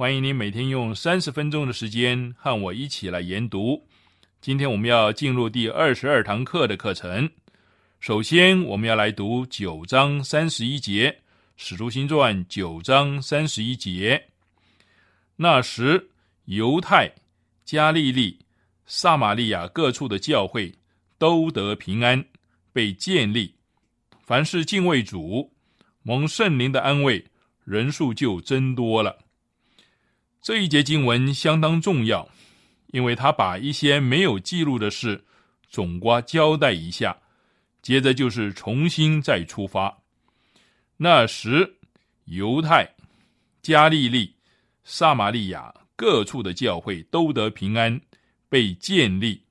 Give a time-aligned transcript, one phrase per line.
[0.00, 3.86] 欢迎您每天用三十分钟的时间和我一起来研读。
[4.40, 7.28] 今天我们要进入第二十二堂课的课程。
[8.00, 11.10] 首先，我们要来读九章三十一节，
[11.58, 14.28] 《使徒行传》九章三十一节。
[15.36, 16.08] 那时，
[16.46, 17.12] 犹太、
[17.66, 18.38] 加利利、
[18.86, 20.72] 撒玛利亚各处的教会
[21.18, 22.24] 都得平安，
[22.72, 23.54] 被建立。
[24.24, 25.52] 凡是敬畏主。
[26.02, 27.22] 蒙圣灵的安慰，
[27.64, 29.18] 人数就增多了。
[30.42, 32.28] 这一节经文相当重要，
[32.88, 35.24] 因为他把一些没有记录的事
[35.68, 37.16] 总瓜交代一下，
[37.82, 40.02] 接着就是重新再出发。
[40.96, 41.76] 那时，
[42.24, 42.88] 犹太、
[43.62, 44.34] 加利利、
[44.82, 48.00] 撒玛利亚各处的教会都得平安，
[48.48, 49.42] 被建立。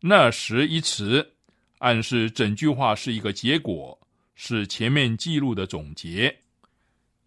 [0.00, 1.34] 那时一词
[1.78, 3.98] 暗示整句话是一个结果。
[4.40, 6.32] 是前面记录的总结。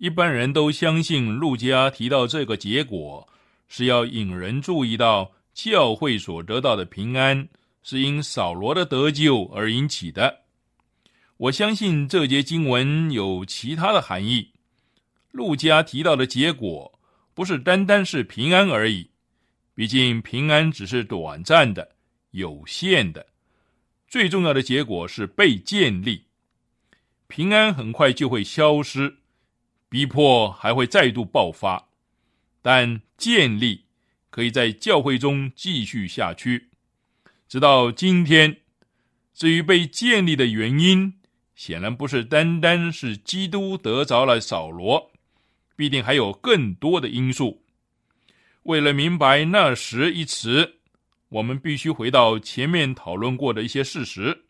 [0.01, 3.29] 一般人都相信，路加提到这个结果，
[3.67, 7.47] 是要引人注意到教会所得到的平安
[7.83, 10.39] 是因扫罗的得救而引起的。
[11.37, 14.49] 我相信这节经文有其他的含义。
[15.29, 16.99] 路加提到的结果，
[17.35, 19.11] 不是单单是平安而已。
[19.75, 21.87] 毕竟平安只是短暂的、
[22.31, 23.27] 有限的，
[24.07, 26.23] 最重要的结果是被建立。
[27.27, 29.17] 平安很快就会消失，
[29.91, 31.89] 逼迫还会再度爆发，
[32.61, 33.83] 但建立
[34.29, 36.69] 可以在教会中继续下去，
[37.49, 38.61] 直到今天。
[39.33, 41.15] 至于被建立的原因，
[41.55, 45.11] 显然不是单单是基督得着了扫罗，
[45.75, 47.61] 必定还有更多的因素。
[48.63, 50.75] 为了明白“那时”一词，
[51.27, 54.45] 我们必须回到前面讨论过的一些事实。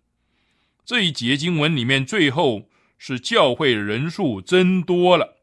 [0.85, 2.67] 这一节经文里面最后。
[3.03, 5.37] 是教会人数增多了，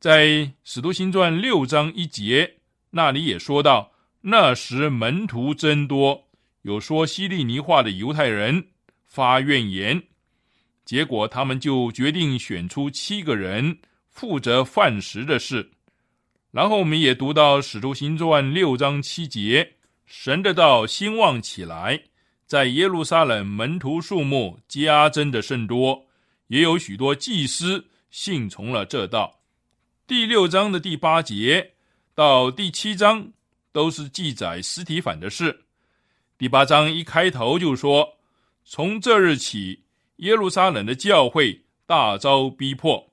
[0.00, 0.26] 在
[0.64, 2.56] 《使徒行传》六章一节
[2.90, 6.26] 那里也说到，那时门徒增多，
[6.62, 8.66] 有说希利尼话的犹太人
[9.04, 10.02] 发怨言，
[10.84, 13.78] 结果他们就决定选出七个人
[14.08, 15.70] 负责饭食的事。
[16.50, 19.74] 然后我们也读到《使徒行传》六章七节，
[20.04, 22.02] 神的道兴旺起来，
[22.44, 26.03] 在耶路撒冷门徒数目加增的甚多。
[26.48, 29.40] 也有许多祭司信从了这道。
[30.06, 31.72] 第六章的第八节
[32.14, 33.32] 到第七章
[33.72, 35.64] 都是记载实体反的事。
[36.36, 38.18] 第八章一开头就说
[38.64, 39.84] ：“从这日起，
[40.16, 43.12] 耶路撒冷的教会大遭逼迫，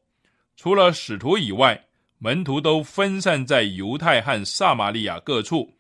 [0.55, 1.85] 除了使徒以外，
[2.17, 5.75] 门徒都分散在犹太和撒玛利亚各处。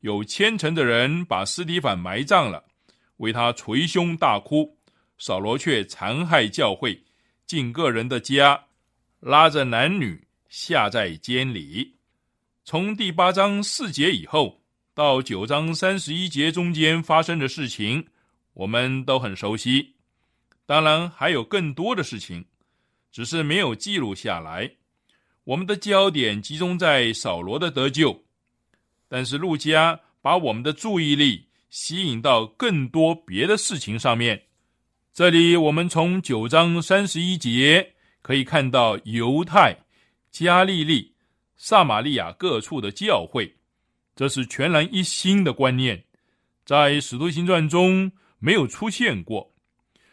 [0.00, 2.64] 有虔诚的人把斯提凡埋葬了，
[3.16, 4.78] 为他捶胸大哭。”
[5.24, 7.00] 扫罗却残害教会，
[7.46, 8.64] 进个人的家，
[9.20, 11.94] 拉着男女下在监里。
[12.64, 14.60] 从第八章四节以后
[14.92, 18.04] 到九章三十一节中间发生的事情，
[18.54, 19.94] 我们都很熟悉。
[20.66, 22.44] 当然还有更多的事情，
[23.12, 24.72] 只是没有记录下来。
[25.44, 28.24] 我们的焦点集中在扫罗的得救，
[29.06, 34.46] 但是路加把我们的注意力吸引到更多别的事情上面。
[35.14, 37.92] 这里我们从九章三十一节
[38.22, 39.76] 可以看到，犹太、
[40.30, 41.12] 加利利、
[41.54, 43.54] 撒玛利亚各处的教会，
[44.16, 46.02] 这是全然一新的观念，
[46.64, 49.52] 在使徒行传中没有出现过。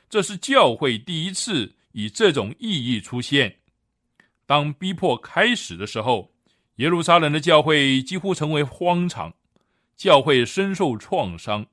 [0.09, 3.55] 这是教会第一次以这种意义出现。
[4.45, 6.33] 当逼迫开始的时候，
[6.75, 9.33] 耶路撒冷的教会几乎成为荒场，
[9.95, 11.65] 教会深受创伤，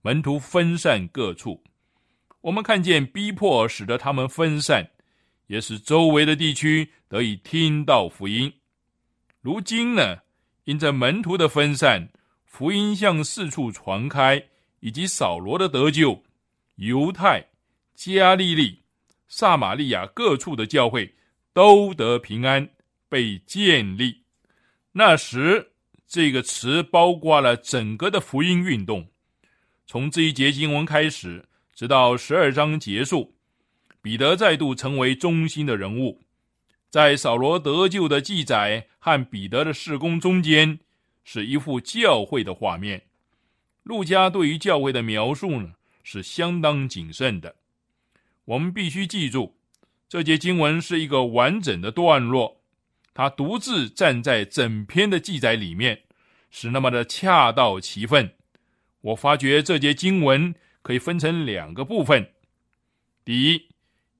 [0.00, 1.61] 门徒分散各处。
[2.42, 4.90] 我们看见逼迫使得他们分散，
[5.46, 8.52] 也使周围的地区得以听到福音。
[9.40, 10.18] 如今呢，
[10.64, 12.08] 因着门徒的分散，
[12.44, 14.44] 福音向四处传开，
[14.80, 16.22] 以及扫罗的得救，
[16.76, 17.48] 犹太。
[17.94, 18.82] 加利利、
[19.28, 21.14] 撒玛利亚各处的教会
[21.52, 22.68] 都得平安，
[23.08, 24.22] 被建立。
[24.92, 25.72] 那时，
[26.08, 29.06] 这个词包括了整个的福音运动，
[29.86, 31.44] 从这一节经文开始，
[31.82, 33.34] 直到十二章结束。
[34.00, 36.20] 彼得再度成为中心的人物，
[36.88, 40.78] 在扫罗得救的记载和彼得的事工中间，
[41.24, 43.02] 是一幅教会的画面。
[43.82, 45.72] 路加对于教会的描述呢，
[46.04, 47.56] 是相当谨慎的。
[48.44, 49.56] 我们必须记住，
[50.08, 52.60] 这节经文是一个完整的段落，
[53.12, 56.02] 它独自站在整篇的记载里面，
[56.48, 58.34] 是那么的恰到其分。
[59.00, 62.32] 我发觉这节经文可以分成两个部分：
[63.24, 63.68] 第一，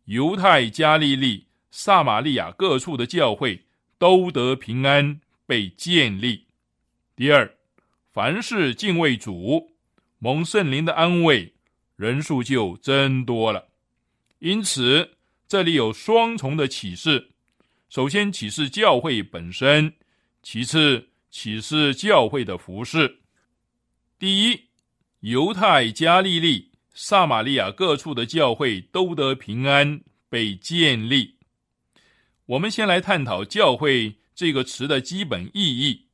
[0.04, 3.64] 犹太、加利利、撒玛利亚各处的教会
[3.98, 6.46] 都得平安，被建立；
[7.14, 7.54] 第二，
[8.12, 9.72] 凡是敬畏主、
[10.18, 11.52] 蒙圣灵的安慰，
[11.96, 13.68] 人数就增多了。
[14.38, 15.16] 因此，
[15.46, 17.30] 这里有双重的启示：
[17.88, 19.94] 首先启示教会本身，
[20.42, 23.20] 其次启示教会的服饰。
[24.18, 24.68] 第一，
[25.22, 31.36] 犹太、加利利、撒玛利亚各处的教会都得平安，被建立。
[32.46, 36.06] 我们先来探讨“教会”这个词的基本意义。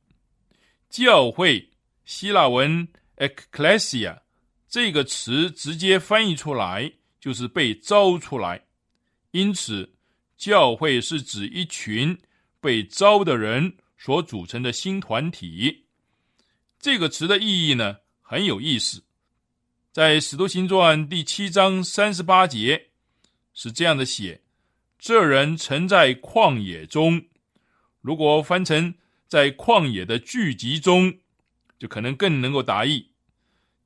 [0.89, 1.69] 教会，
[2.05, 4.19] 希腊文 “ekklesia”
[4.67, 6.93] 这个词直接翻译出来。
[7.19, 8.63] 就是被招出来，
[9.31, 9.97] 因此
[10.37, 12.17] 教会是指一群
[12.61, 15.83] 被招的人所组成的新团体。
[16.79, 17.97] 这个词的意义呢
[18.31, 19.01] 很有意思，
[19.91, 22.89] 在《使徒行传》第七章三十八节
[23.55, 24.41] 是这样的写
[24.99, 27.25] ：“这人曾在旷野中。”
[28.01, 28.93] 如果翻成
[29.27, 31.11] “在旷野的聚集中”，
[31.79, 33.07] 就可能更能够达意。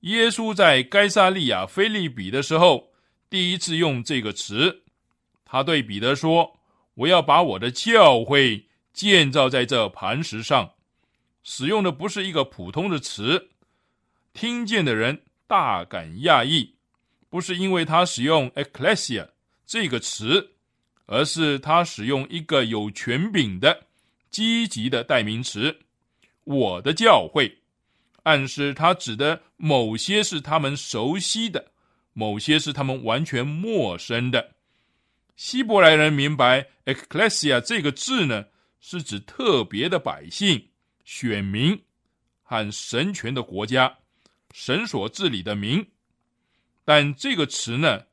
[0.01, 2.91] 耶稣在该萨利亚菲利比的时候。
[3.29, 4.83] 第一次用这个词，
[5.45, 6.59] 他对彼得说
[6.95, 10.73] ：“我要把我的教会建造在这磐石上。”
[11.41, 13.51] 使用的不是一个普通的词，
[14.33, 16.75] 听见的人大感讶异，
[17.29, 19.29] 不是因为他使用 “ecclesia”
[19.65, 20.55] 这个词，
[21.05, 23.85] 而是他使用一个有权柄的、
[24.29, 25.79] 积极的代名词
[26.43, 27.59] “我的教会”，
[28.23, 31.71] 暗示他指的某些是他们熟悉的。
[32.15, 34.53] 某些是他们完全陌生的。
[35.35, 38.45] 希伯来人明白 “ecclesia” 这个字呢，
[38.79, 40.69] 是指特别的百姓、
[41.03, 41.81] 选民
[42.43, 43.97] 和神权的国家、
[44.53, 45.85] 神所治理的民。
[46.85, 48.03] 但这个词呢，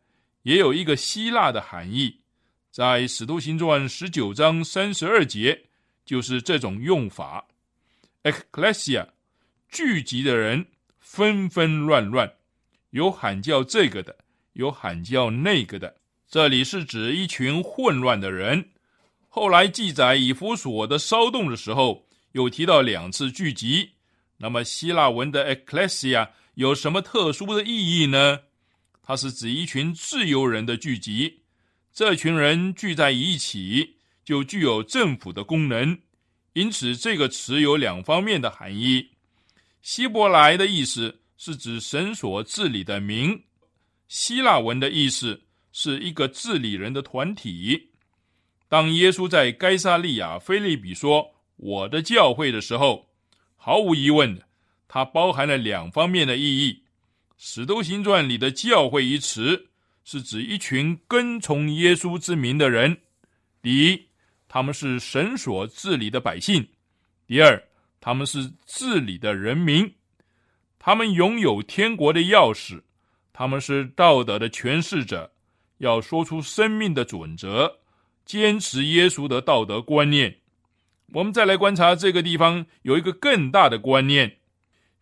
[0.42, 2.20] 也有一个希腊的含义，
[2.72, 5.66] 在《使徒行传》十九章三十二节
[6.04, 7.46] 就是这种用法
[8.24, 9.08] ：“ecclesia”
[9.68, 10.66] 聚集的人
[10.98, 12.32] 纷纷乱乱。
[12.90, 14.16] 有喊叫这个的，
[14.54, 15.98] 有喊叫那个的。
[16.26, 18.70] 这里是指一群混乱的人。
[19.28, 23.90] 后来记载以弗所的骚动的时候，有提到两次聚集。
[24.40, 28.40] 那么希腊文的 ecclesia 有什么特殊的意义呢？
[29.02, 31.42] 它是指一群自由人的聚集。
[31.92, 35.98] 这群人聚在一起，就具有政府的功能。
[36.54, 39.10] 因此，这个词有两方面的含义。
[39.82, 41.18] 希伯来的意思。
[41.42, 43.44] 是指神所治理的民，
[44.08, 45.40] 希腊文的意思
[45.72, 47.92] 是一个治理人的团体。
[48.68, 53.08] 当耶稣在该萨利亚菲利比说“我的教会”的时候，
[53.62, 54.40] 毫无疑问，
[54.88, 56.82] 它包含了两方面的意义。
[57.36, 59.68] 使徒行传里的“教会”一词
[60.02, 63.02] 是指一群跟从耶稣之名的人。
[63.60, 64.08] 第一，
[64.48, 66.62] 他们是神所治理的百姓；
[67.26, 67.62] 第二，
[68.00, 69.94] 他们是治理的人民。
[70.78, 72.80] 他们拥有天国的钥匙，
[73.30, 75.30] 他们是道德的诠释者，
[75.76, 77.80] 要说出生命的准则，
[78.24, 80.39] 坚持耶稣的道德观念。
[81.12, 84.36] 我们再来观察这个地方，有一个更大的观念：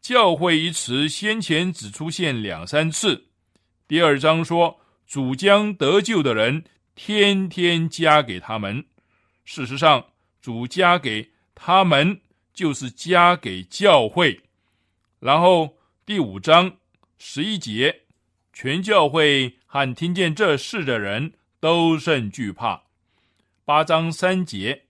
[0.00, 3.27] 教会一词先前只出现两三次。
[3.87, 8.87] 第二章说，主将得救的人天天加给他们。
[9.45, 10.07] 事实上，
[10.41, 12.21] 主加给他们
[12.55, 14.41] 就是加给教会。
[15.21, 16.77] 然后第五章
[17.19, 18.03] 十一节，
[18.55, 22.85] 全教会和听见这事的人都甚惧怕。
[23.67, 24.85] 八章三节，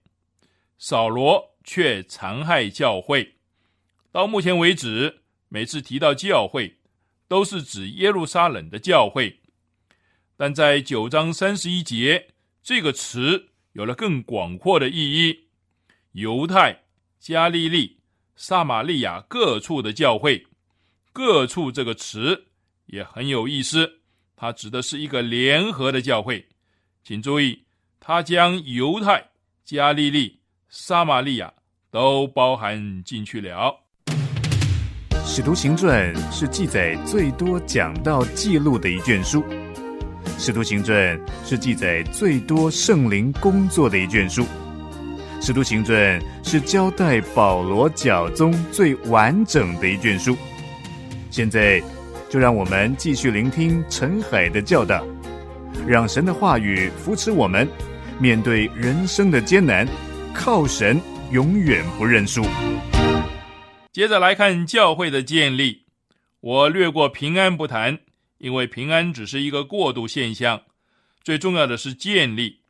[0.79, 3.35] 扫罗却残害教会。
[4.11, 6.77] 到目前为止，每次提到教会，
[7.27, 9.39] 都是指耶路撒冷的教会。
[10.37, 12.29] 但在九章三十一节，
[12.63, 15.37] 这个词有了更广阔的意义：
[16.13, 16.85] 犹太、
[17.19, 17.99] 加利利、
[18.37, 20.47] 撒玛利亚各处的教会。
[21.11, 22.47] 各处这个词
[22.85, 23.99] 也很有意思，
[24.37, 26.47] 它指的是一个联合的教会。
[27.03, 27.65] 请注意，
[27.99, 29.29] 它将犹太、
[29.65, 30.38] 加利利、
[30.71, 31.51] 撒玛利亚
[31.89, 33.75] 都包含进去了。
[35.25, 39.41] 《使徒行传》是记载最多讲到记录的一卷书。
[40.37, 40.95] 《使徒行传》
[41.43, 44.43] 是记载最多圣灵工作的一卷书，
[45.41, 45.97] 《使徒行传》
[46.47, 50.37] 是交代保罗教宗最完整的一卷书。
[51.31, 51.81] 现在，
[52.29, 55.03] 就让我们继续聆听陈海的教导，
[55.87, 57.67] 让神的话语扶持我们，
[58.19, 59.87] 面对人生的艰难，
[60.41, 61.01] 靠神
[61.33, 62.41] 永远不认输。
[63.91, 65.83] 接着来看教会的建立，
[66.39, 67.99] 我略过平安不谈。
[68.37, 70.61] 因为平安只是一个过渡现象，
[71.21, 72.61] 最重要的是建立。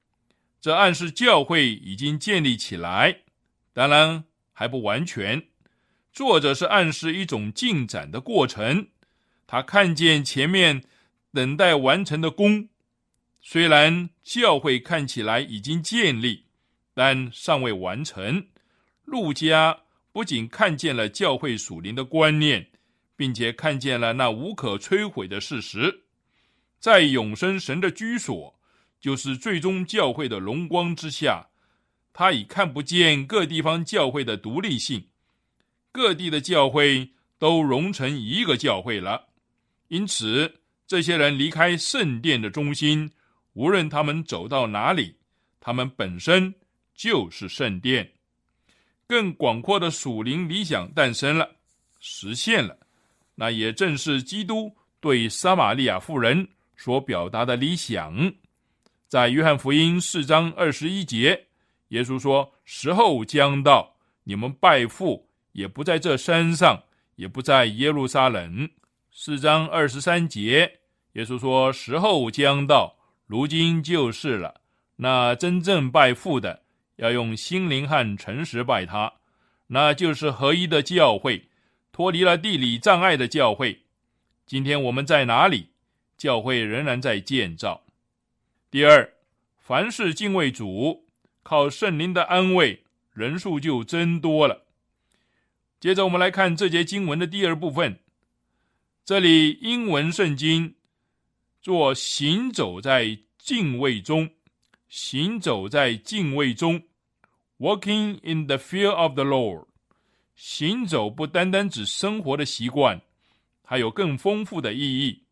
[0.59, 3.19] 这暗示教会已经建立起来，
[3.71, 5.43] 当然还不完全。
[6.11, 8.88] 作者是暗示一种进展的过程。
[9.45, 10.83] 他看见前面
[11.31, 12.69] 等待完成的功，
[13.39, 16.45] 虽然教会看起来已经建立，
[17.00, 18.46] 但尚未完成。
[19.06, 19.77] 陆家
[20.12, 22.68] 不仅看见了教会属灵的观念。
[23.20, 26.03] 并且看见了那无可摧毁的事实，
[26.79, 28.58] 在永生神的居所，
[29.01, 31.50] 就是最终教会的荣光之下，
[32.13, 35.10] 他已看不见各地方教会的独立性，
[35.91, 39.27] 各地的教会都融成一个教会了。
[39.89, 43.12] 因此，这些人离开圣殿的中心，
[43.51, 45.18] 无论他们走到哪里，
[45.60, 46.56] 他们本身
[47.00, 48.12] 就是圣殿。
[49.08, 51.50] 更广阔的属灵理想诞生了，
[52.01, 52.77] 实现了。
[53.36, 58.34] 那也正是基督对撒玛利亚妇人所表达的理想，
[59.08, 61.46] 在约翰福音四章二十一节，
[61.88, 66.84] 耶稣说：“时候将到，你们拜父也不在这山上，
[67.15, 68.70] 也不在耶路撒冷。”
[69.10, 70.79] 四章二十三节，
[71.13, 74.60] 耶稣说：“时候将到，如今就是了。
[74.98, 76.63] 那真正拜父的，
[77.00, 79.12] 要用心灵和诚实拜他，
[79.68, 81.48] 那就是合一的教会。”
[81.91, 83.82] 脱离了地理障碍的教会，
[84.46, 85.68] 今天我们在哪里？
[86.18, 87.84] 教会仍然在建造。
[88.72, 89.12] 第二，
[89.58, 91.06] 凡是敬畏主，
[91.44, 94.65] 靠圣灵的安慰，人数就增多了。
[95.77, 98.00] 接着，我们来看这节经文的第二部分。
[99.03, 100.75] 这里英文圣经
[101.62, 104.29] 做行走在敬畏中，
[104.88, 106.84] 行走在敬畏中
[107.59, 109.65] ，walking in the fear of the Lord。
[110.35, 113.01] 行走不单单指生活的习惯，
[113.63, 115.23] 还有更丰富的意义。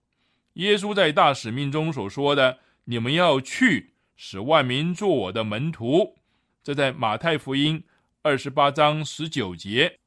[0.53, 6.15] 耶稣在大使命中所说的：“你们要去，使万民做我的门徒。”
[6.61, 7.81] 这在马太福音
[8.21, 9.99] 二十八章十九节，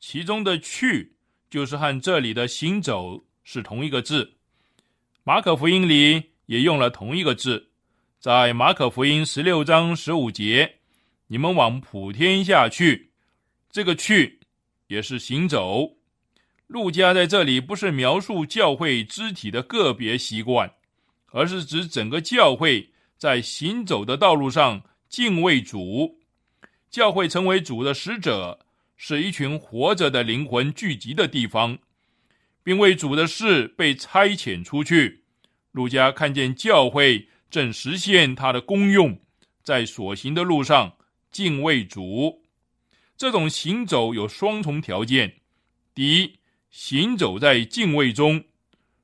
[0.00, 1.14] 其中的“去”
[1.48, 4.34] 就是和这里的“行走”是同一个字。
[5.22, 7.68] 马可福音里也用了同一个字，
[8.18, 10.78] 在马可福音十六章十五节
[11.32, 13.12] ：“你们往普天下去。”
[13.72, 14.40] 这个去
[14.88, 15.96] 也是行走。
[16.66, 20.74] 路加在这里不是描述教会肢体的个别习惯，
[21.30, 26.20] 而是指整个教会在行走的道路上敬畏主。
[26.90, 28.66] 教会成为主的使者，
[28.98, 31.78] 是一群活着的灵魂聚集的地方，
[32.62, 35.24] 并为主的事被差遣出去。
[35.70, 39.18] 路加看见教会正实现他的功用，
[39.62, 40.96] 在所行的路上
[41.32, 42.42] 敬畏主。
[43.16, 45.40] 这种行走有双重条件：
[45.94, 46.38] 第一，
[46.70, 48.44] 行走在敬畏中，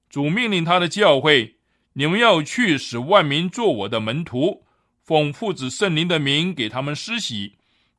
[0.09, 1.57] 主命令他的教会，
[1.95, 4.65] 你们要去使万民做我的门徒，
[5.03, 7.57] 奉父子圣灵的名给他们施洗，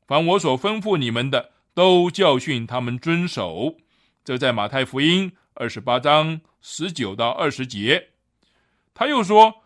[0.07, 3.77] 凡我所吩咐你们的，都教训他们遵守。
[4.23, 8.09] 这在马太福音二十八章十九到二十节。
[8.93, 9.63] 他又说：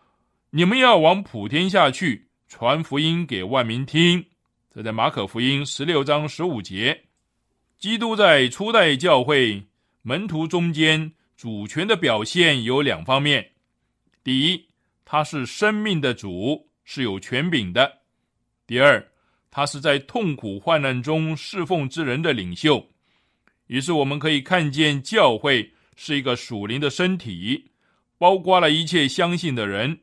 [0.50, 4.26] 你们要往普天下去，传福音给万民听。
[4.74, 7.00] 这在马可福音十六章十五节，
[7.78, 9.64] 基督在初代教会
[10.02, 13.52] 门徒中间主权的表现有两方面：
[14.24, 14.66] 第一，
[15.04, 17.88] 他是生命的主，是有权柄的；
[18.66, 19.12] 第二，
[19.48, 22.84] 他是在痛苦患难中侍奉之人的领袖。
[23.68, 27.70] 于是我们可以看见，教会是一个属灵的身体，
[28.18, 30.00] 包括了一切相信的人。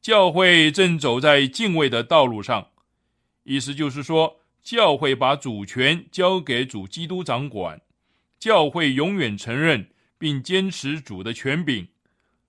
[0.00, 2.66] 教会正走在敬畏的道路上，
[3.48, 7.80] 意思就是说，教会把主权交给主基督掌管，
[8.38, 9.88] 教会永远承认
[10.18, 11.88] 并坚持主的权柄。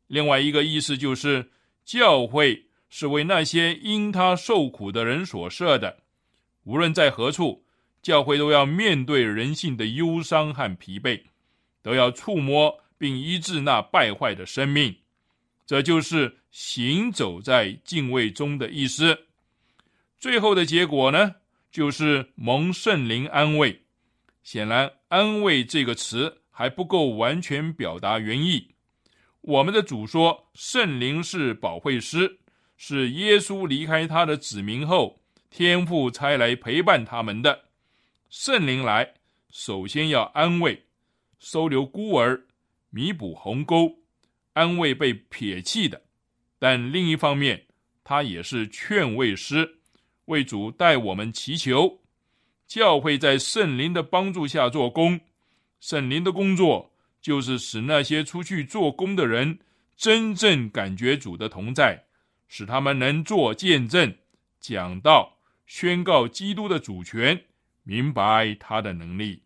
[0.08, 1.50] 另外一个意思就是，
[1.86, 6.00] 教会是为那些因他受苦的人所设的，
[6.65, 7.63] 无论在何处，
[8.01, 11.22] 教会都要面对人性的忧伤和疲惫，
[11.82, 14.94] 都要触摸并医治那败坏的生命。
[15.65, 19.18] 这就是行走在敬畏中的意思。
[20.20, 21.36] 最后的结果呢，
[21.72, 23.84] 就是蒙圣灵安慰。
[24.44, 28.76] 显然，“安慰”这个词还不够完全表达原意。
[29.42, 32.40] 我们的主说，圣灵是保惠师，
[32.76, 37.70] 是耶稣离开他的子民后，天父差来陪伴他们的。
[38.30, 39.14] 圣灵来，
[39.50, 40.84] 首先要安慰、
[41.40, 42.46] 收留孤儿、
[42.90, 44.00] 弥补鸿沟。
[44.54, 46.02] 安慰被撇弃的，
[46.58, 47.68] 但另一方面，
[48.04, 49.78] 他也是劝慰师，
[50.29, 52.00] 为主代我们祈求。
[52.65, 55.19] 教会在圣灵的帮助下做工，
[55.79, 59.59] 圣灵的工作就是使那些出去做工的人
[59.95, 62.03] 真正感觉主的同在，
[62.48, 64.15] 使他们能做见证、
[64.59, 67.39] 讲道、宣告基督的主权，
[67.83, 69.43] 明白他的能力。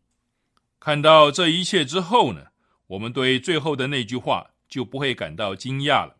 [0.79, 2.47] 看到这一切之后呢，
[2.87, 4.47] 我们对最后的那句话。
[4.69, 6.15] 就不会感到惊讶了。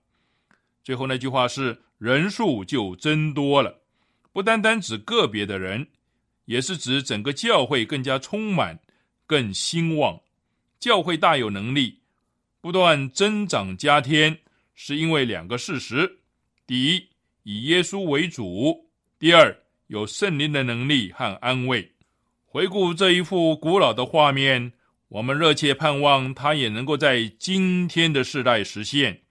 [0.83, 3.81] 最后那句话是人数就增多了，
[4.33, 5.87] 不单单指个别的人，
[6.45, 8.79] 也是指整个教会更加充满、
[9.25, 10.19] 更兴旺。
[10.79, 11.99] 教会大有能力，
[12.59, 14.39] 不断增长加添，
[14.75, 16.19] 是因为两个事实：
[16.67, 17.07] 第一，
[17.43, 18.87] 以耶稣为主；
[19.17, 19.55] 第二，
[19.87, 21.91] 有圣灵的能力和安慰。
[22.45, 24.73] 回顾这一幅古老的画面。
[25.09, 29.21] 我们热切盼望，它也能够在今天的世代实现。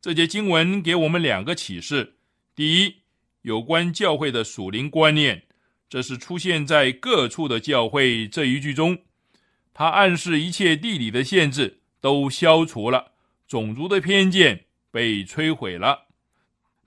[0.00, 2.14] 这节经文给我们两个启示：
[2.54, 2.96] 第一，
[3.42, 5.42] 有关教会的属灵观念，
[5.88, 8.98] 这是出现在各处的教会这一句中，
[9.72, 13.12] 它暗示一切地理的限制都消除了，
[13.46, 16.06] 种族的偏见被摧毁了。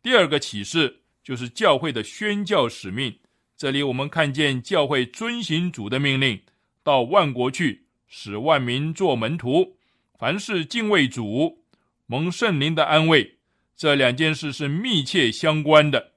[0.02, 3.18] 第二个启示就是教会的宣教使命，
[3.56, 6.42] 这里我们看见教会遵行主的命令，
[6.84, 7.86] 到万国去。
[8.14, 9.78] 使万民做门徒，
[10.20, 11.64] 凡是敬畏主、
[12.08, 13.38] 蒙圣灵的安慰，
[13.78, 16.11] 这两件事是密切相关的。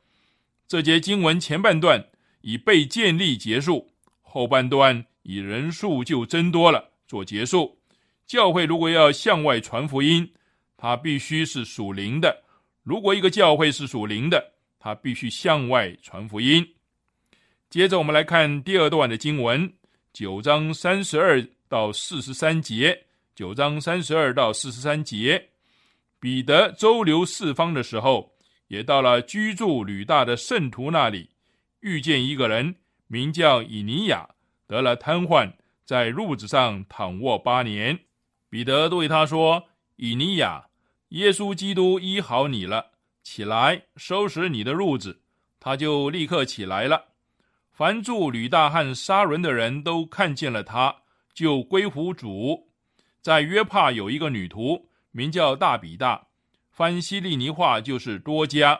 [0.66, 2.04] 这节经文前半段
[2.40, 3.90] 以被建立结束，
[4.22, 7.78] 后半段以人数就增多了做结束。
[8.26, 10.32] 教会如果要向外传福音，
[10.76, 12.30] 它必须是属灵的；
[12.82, 16.66] 如果一个教会是属灵的，它必须向外传福音。
[17.70, 19.72] 接着我们来看第二段的经文，
[20.12, 21.44] 九章三十二。
[21.66, 25.48] 到四十三节，九章三十二到四十三节，
[26.20, 28.33] 彼得周流四方的时候，
[28.68, 31.30] 也到了居住吕大的圣徒那里，
[31.80, 34.28] 遇见一个人，名叫以尼亚，
[34.66, 35.52] 得了瘫痪，
[35.84, 37.98] 在褥子上躺卧八年。
[38.48, 39.64] 彼得对他说
[39.96, 40.66] ：“以尼亚，
[41.08, 45.22] 耶稣基督医好你了，起来收拾你的褥子。”
[45.60, 47.06] 他就立刻起来了。
[47.72, 50.96] 凡住吕大和沙伦的人都看见了他。
[51.34, 52.70] 就归服主，
[53.20, 56.28] 在约帕有一个女徒，名叫大比大，
[56.74, 58.78] 翻西利尼话就是多加。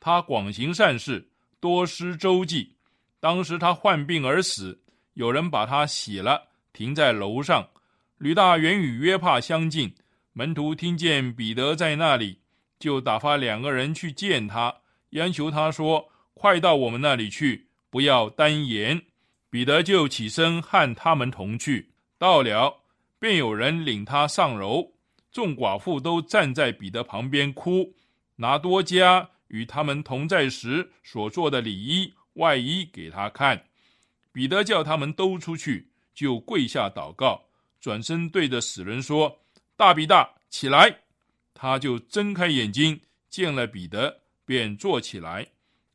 [0.00, 1.28] 他广行善事，
[1.60, 2.74] 多施周济。
[3.20, 4.80] 当时他患病而死，
[5.14, 7.68] 有人把他洗了，停在楼上。
[8.16, 9.94] 吕大原与约帕相近，
[10.32, 12.40] 门徒听见彼得在那里，
[12.80, 14.74] 就打发两个人去见他，
[15.10, 19.00] 央求他说：“快到我们那里去，不要单言。”
[19.48, 22.80] 彼得就起身和他们同去，到了，
[23.20, 24.90] 便有人领他上楼。
[25.30, 27.94] 众寡妇都站在彼得旁边哭，
[28.36, 33.64] 拿多加与他们同在时所做的礼衣外衣给他看。
[34.32, 37.42] 彼得叫他们都出去，就跪下祷告，
[37.80, 39.40] 转身对着死人说
[39.76, 41.00] ：“大比大，起来！”
[41.54, 45.46] 他就睁开眼睛，见了彼得，便坐起来。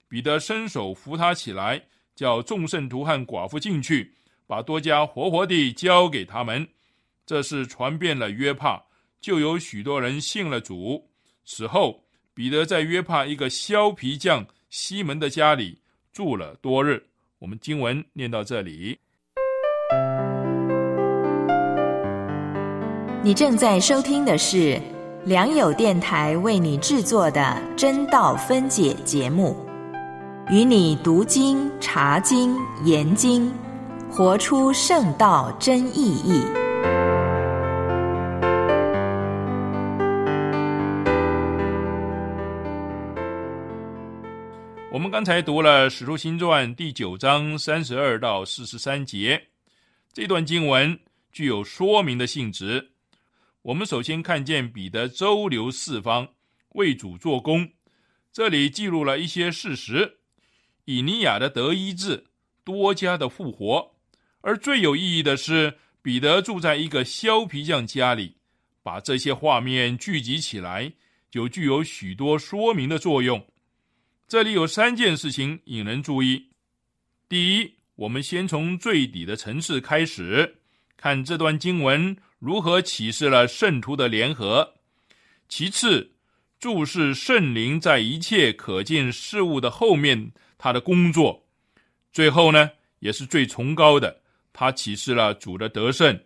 [0.07, 1.83] 彼得伸手扶他起来。
[2.15, 4.13] 叫众圣徒和寡妇进去，
[4.45, 6.67] 把多加活活地交给他们。
[7.25, 8.83] 这是传遍了约帕，
[9.23, 11.07] 就有许多人信了主。
[11.45, 15.79] 此后，彼得在约帕一个削皮匠西门的家里
[16.11, 17.01] 住了多日。
[17.39, 18.99] 我们经文念到这里。
[23.23, 24.77] 你正在收听的是
[25.23, 29.55] 良友电台为你制作的真道分解节目。
[30.49, 33.49] 与你读经、查经、研经，
[34.11, 36.62] 活出圣道真意义。
[44.93, 49.47] 我们刚才读了《使徒行传》第九章三十二到四十三节，
[50.13, 50.99] 这段经文
[51.31, 52.91] 具有说明的性质。
[53.63, 56.27] 我们首先看见彼得周游四方，
[56.73, 57.67] 为主做工。
[58.31, 60.19] 这里记录了一些事实：
[60.85, 62.25] 以尼亚的得医治，
[62.63, 63.95] 多加的复活。
[64.41, 68.37] 而最有意义的是，彼得住在一个削皮匠家里，
[68.83, 70.93] 把这些画面聚集起来，
[71.31, 73.43] 就具有许多说明的作用。
[74.33, 76.49] 这里有三件事情引人注意。
[77.29, 80.55] 第一，我们先从最底的层次开始，
[80.97, 84.73] 看这段经文如何启示了圣徒的联合。
[85.47, 86.13] 其次，
[86.59, 91.45] 注视圣灵在一切可见事物的后面他的工作。
[92.11, 94.19] 最后呢，也是最崇高的，
[94.51, 96.19] 他启示了主的得胜。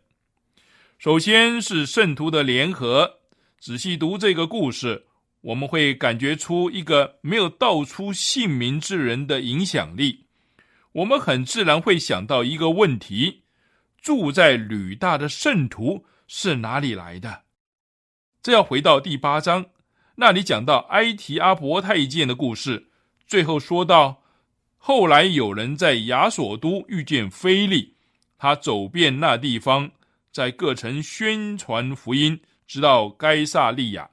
[0.97, 3.19] 首先是圣徒的联合。
[3.59, 5.03] 仔细读这个故事。
[5.47, 10.25] 我们会感觉出一个没有道出姓名之人的影响力。
[10.91, 13.43] 我们很自然会想到一个问题：
[14.01, 17.43] 住在吕大的圣徒是哪里来的？
[18.41, 19.67] 这要回到第八章，
[20.15, 22.89] 那里讲到埃提阿伯太监的故事。
[23.25, 24.23] 最后说到，
[24.77, 27.95] 后来有人在亚索都遇见菲利，
[28.37, 29.89] 他走遍那地方，
[30.29, 34.09] 在各城宣传福音，直到该萨利亚。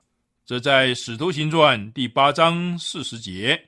[0.46, 3.58] 这在《使徒行传》第八章四十节，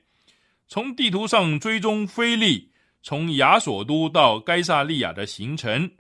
[0.69, 2.71] 从地图上追踪菲利
[3.03, 5.91] 从亚索都到该萨利亚的行程，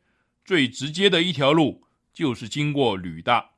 [0.45, 3.53] 最直接的一条路就是经过吕大。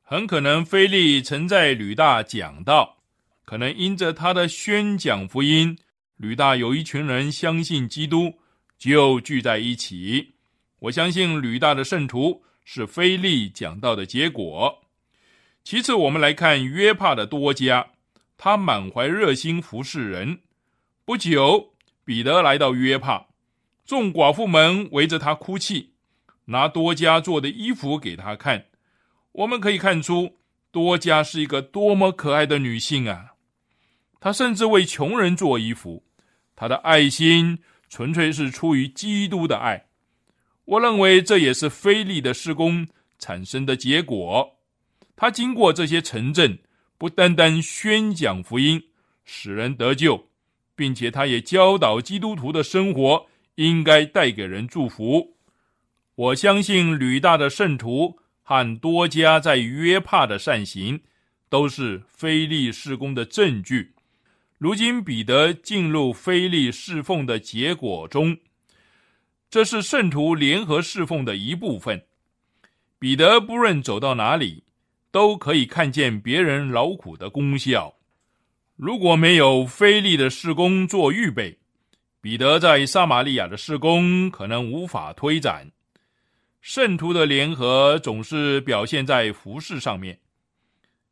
[0.00, 3.02] 很可能菲利曾在吕大讲道，
[3.44, 5.76] 可能因着他的宣讲福音，
[6.16, 8.32] 吕大有一群人相信基督，
[8.78, 10.36] 就聚在一起。
[10.78, 14.81] 我相信吕大的圣徒是菲利讲道的结果。
[15.64, 17.92] 其次，我们来看约帕的多加，
[18.36, 20.40] 他满怀热心服侍人。
[21.04, 23.26] 不久，彼得来到约帕，
[23.84, 25.92] 众寡妇们围着他哭泣，
[26.46, 28.66] 拿多加做的衣服给他看。
[29.32, 30.38] 我们可以看出，
[30.72, 33.34] 多加是一个多么可爱的女性啊！
[34.20, 36.04] 她甚至为穷人做衣服，
[36.56, 39.86] 她的爱心纯粹是出于基督的爱。
[40.64, 42.86] 我认为这也是菲利的施工
[43.18, 44.58] 产生的结果。
[45.14, 46.58] 他经过这些城镇，
[46.98, 48.82] 不单单宣讲福音，
[49.24, 50.28] 使人得救，
[50.74, 55.36] 并且他也教导基督徒的生活应该带给人祝福。
[56.14, 61.00] 我相信吕大的圣徒和多家在约帕的善行，
[61.48, 63.94] 都是非利事工的证据。
[64.58, 68.36] 如今彼得进入非利侍奉的结果中，
[69.50, 72.04] 这是圣徒联合侍奉的一部分。
[72.98, 74.62] 彼得不论走到哪里。
[75.12, 77.94] 都可以看见别人劳苦的功效。
[78.74, 81.58] 如果没有菲利的施工做预备，
[82.20, 85.70] 彼得在撒玛利亚的施工可能无法推展。
[86.60, 90.18] 圣徒的联合总是表现在服饰上面。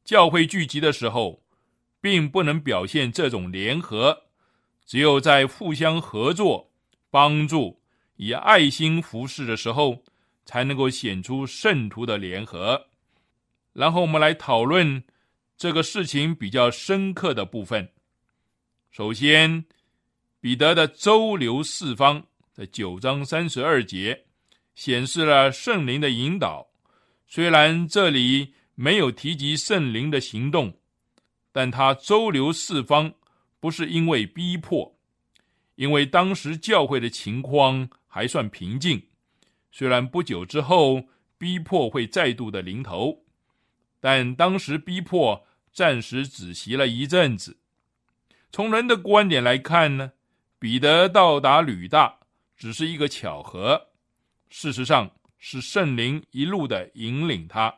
[0.04, 1.42] 教会聚集的时候，
[2.00, 4.22] 并不能表现这种联合，
[4.86, 6.70] 只有在互相合作、
[7.10, 7.80] 帮助、
[8.16, 10.02] 以爱心服侍的时候，
[10.46, 12.86] 才能够显出圣徒的联合。
[13.72, 15.04] 然后我们来讨论
[15.56, 17.92] 这个事情比较深刻的部分。
[18.90, 19.64] 首先，
[20.40, 24.24] 彼得的周流四方，在九章三十二节
[24.74, 26.68] 显示了圣灵的引导。
[27.26, 30.78] 虽然这里没有提及圣灵的行动，
[31.52, 33.14] 但他周流四方
[33.61, 34.98] 不是因为逼迫，
[35.76, 39.00] 因为当时教会的情况还算平静。
[39.70, 41.04] 虽然不久之后
[41.38, 43.24] 逼迫会再度的临头。
[44.00, 47.58] 但当时逼迫暂时止息了一阵子。
[48.50, 50.12] 从人的观点来看呢，
[50.58, 52.18] 彼得到达吕大
[52.56, 53.88] 只是一个巧合，
[54.48, 57.72] 事实上是圣灵一路的引领他。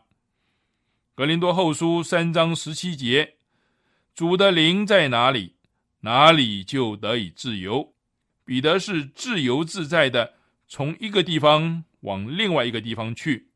[1.14, 3.35] 格林多后书三章十七节，
[4.14, 5.56] 主的灵在哪里，
[6.00, 7.94] 哪里就得以自由。
[8.44, 10.35] 彼得是自由自在的，
[10.66, 13.52] 从一个地方往另外一个地方去。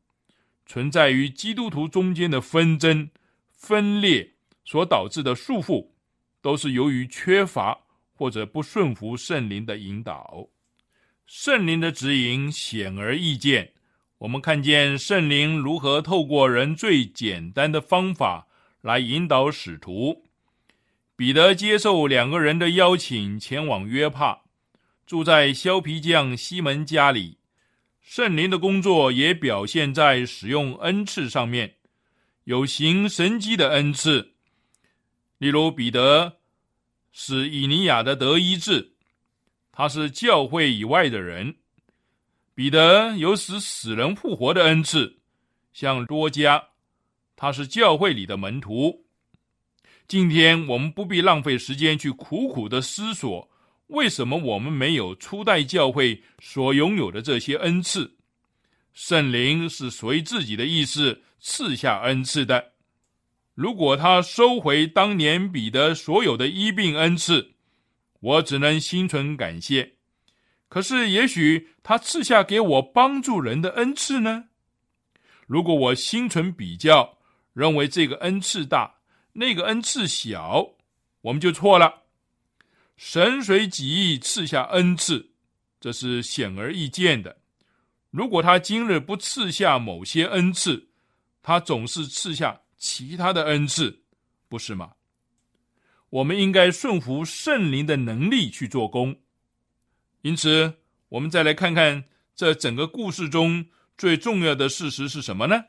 [0.67, 3.09] 存在于基督徒中间的纷争、
[3.51, 5.87] 分裂所导致的束缚，
[6.41, 7.75] 都是由于缺乏
[8.13, 10.47] 或者不顺服圣灵的引导。
[11.25, 13.71] 圣灵的指引显而易见，
[14.17, 18.47] 我们看见圣灵如何透过人最简单的方法
[18.81, 20.25] 来引导使徒。
[21.15, 24.41] 彼得接受两个人的邀请，前往约帕，
[25.05, 27.36] 住在削皮匠西门家里。
[28.09, 31.75] 圣灵的工作也表现在使用恩赐上面，
[32.45, 34.31] 有行神迹的恩赐，
[35.37, 36.37] 例如彼得
[37.11, 38.93] 使以尼亚的得医治，
[39.73, 41.53] 他是教会以外的人；
[42.55, 45.19] 彼得有使死人复活的恩赐，
[45.73, 46.63] 像多加，
[47.35, 49.05] 他是教会里的门徒。
[50.07, 53.51] 今天我们不必浪费时间去苦苦的思索，
[53.87, 58.15] 为什么我们没有初代教会所拥有的这些恩赐？
[58.93, 62.73] 圣灵是随自己的意思赐下恩赐的。
[63.53, 67.53] 如果他收回当年彼得所有的医病恩赐，
[68.19, 69.93] 我只能心存感谢。
[70.67, 74.45] 可是，也许他赐下给我帮助人的恩赐呢？
[75.45, 77.17] 如果我心存比较，
[77.53, 78.95] 认为这个恩赐大。
[79.33, 80.75] 那个恩赐小，
[81.21, 82.06] 我们就错了。
[82.97, 85.29] 神随己意赐下恩赐，
[85.79, 87.37] 这是显而易见的。
[88.09, 90.89] 如果他今日不赐下某些恩赐，
[91.43, 94.01] 他总是赐下其他的恩赐，
[94.49, 94.93] 不是吗？
[96.09, 99.15] 我们应该顺服圣灵的能力去做工。
[100.21, 100.73] 因此，
[101.09, 102.05] 我们再来看看
[102.35, 103.65] 这整个故事中
[103.97, 105.65] 最重要的事实是什么呢？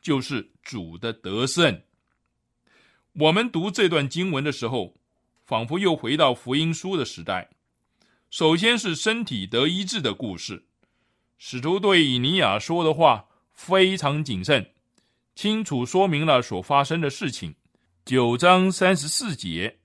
[0.00, 1.82] 就是主的得胜。
[3.12, 4.96] 我们读这段经文的时候，
[5.44, 7.50] 仿佛又回到福音书的时代。
[8.30, 10.66] 首先是身体得医治的故事，
[11.38, 14.72] 使徒对以尼亚说的话非常谨慎，
[15.34, 17.54] 清楚说明了所发生的事情。
[18.04, 19.78] 九章三十四节，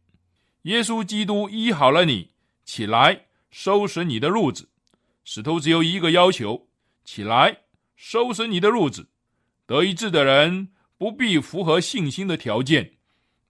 [0.63, 2.32] 耶稣基督医好了你，
[2.65, 4.69] 起来收拾你的褥子。
[5.24, 6.67] 使徒只有一个要求：
[7.06, 7.60] 起来
[7.95, 9.10] 收拾你的褥子。
[9.65, 12.98] 得医治的人不必符合信心的条件。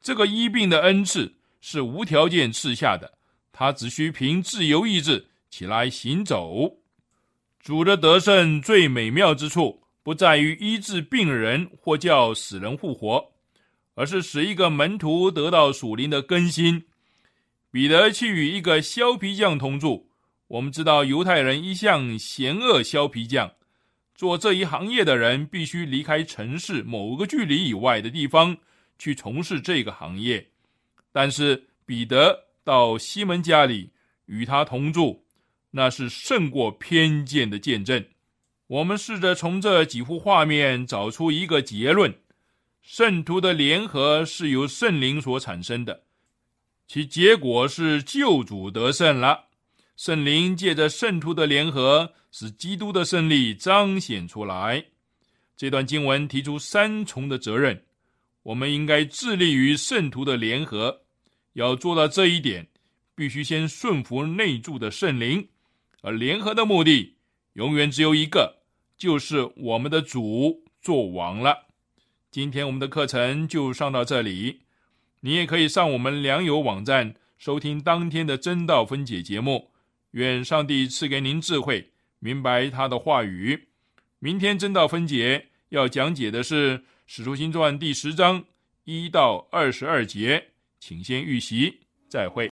[0.01, 3.17] 这个医病的恩赐是无条件赐下的，
[3.51, 6.77] 他只需凭自由意志起来行走。
[7.59, 13.33] 主的得胜最美妙之处，不在于医治病人或叫死人复活，
[13.95, 16.85] 而是使一个门徒得到属灵的更新。
[17.69, 20.09] 彼得去与一个削皮匠同住，
[20.47, 23.51] 我们知道犹太人一向嫌恶削皮匠，
[24.15, 28.57] 做这一行业的人必须离开城市某个距离以外的地方。
[28.97, 30.45] 去从事这个行业，
[31.11, 33.91] 但是彼得到西门家里
[34.25, 35.25] 与他同住，
[35.71, 38.05] 那是胜过偏见的见证。
[38.67, 42.13] 我们试着从这几幅画面找出一个结论：
[42.81, 46.03] 圣徒的联合是由圣灵所产生的，
[46.87, 49.45] 其结果是救主得胜了。
[49.95, 54.85] 圣灵借着圣徒的联合，使基督的胜利彰显出来。
[55.57, 57.83] 这段经文提出三重的责任。
[58.49, 61.01] 我们应该致力于圣徒的联合，
[61.53, 62.67] 要做到这一点，
[63.13, 65.47] 必须先顺服内住的圣灵，
[66.01, 67.15] 而联合的目的
[67.53, 68.57] 永远只有一个，
[68.97, 71.67] 就是我们的主做王了。
[72.31, 74.61] 今天我们的课程就上到这里，
[75.19, 79.69] 你也可以上我们良友网站收听当天的真道分解节目。
[80.11, 83.67] 愿上帝赐给您智慧，明白他的话语。
[84.17, 86.79] 明天真道分解要讲解的是。
[87.11, 88.43] 《使徒行传》第十章
[88.83, 90.43] 一到二十二节，
[90.79, 91.79] 请先预习。
[92.07, 92.47] 再会。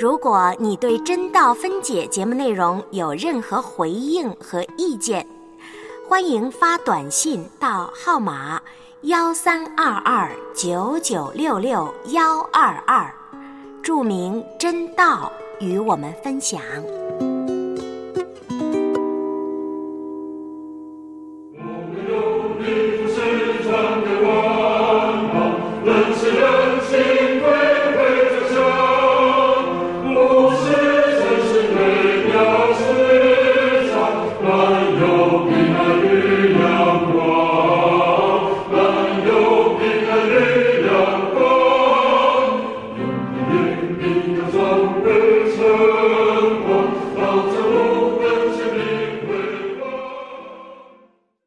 [0.00, 5.26] 如果你对真道分解节目内容有任何回应和意见，
[6.08, 8.58] 欢迎发短信到号码
[9.02, 13.14] 幺三二二九九六六幺二二，
[13.82, 16.58] 注明“真道”与我们分享。